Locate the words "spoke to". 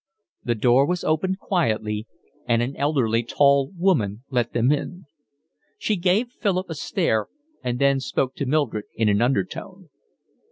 7.99-8.47